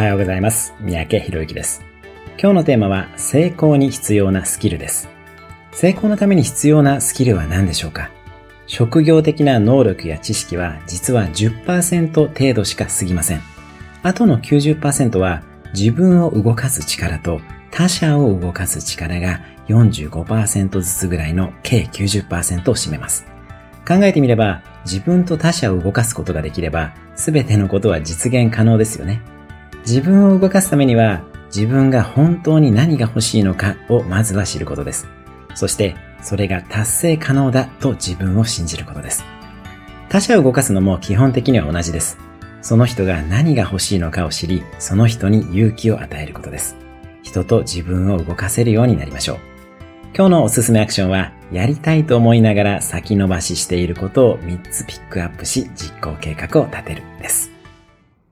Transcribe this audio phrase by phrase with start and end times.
[0.00, 0.72] はようございます。
[0.80, 1.84] 三宅博之です。
[2.40, 5.10] 今日のテーマは成功に必要なスキルです。
[5.72, 8.10] 成功のために必要なスキルは何でしょうか？
[8.66, 13.42] 職業的な能力や知識は実は10%程度しか過ぎません。
[14.02, 15.42] あとの90%は
[15.74, 23.26] 自分を動かす力と他者を動かす力が45%ずつぐらいの計90%を占めます。
[23.86, 29.20] 考えてみれば自分と他者を動かすことができれば全てのことは実現可能ですよね。
[29.90, 35.08] 自分を動かすためには自分が本当に何が欲しいのかをまずは知ることです。
[35.56, 39.24] そしてそれが達成可能だと自分を信じることです。
[40.08, 42.18] 他者を動かすのも基本的には同じです。
[42.62, 46.76] その人が何が欲しいのかを知り、その人に勇気を与えることです。
[47.24, 49.38] 人と自分を動かせるようになりましょう。
[50.14, 57.49] 今日のおすすめアクションは、やりたいと思いながら先延ばししていることを3つピックアップし、実行計画を立てるです。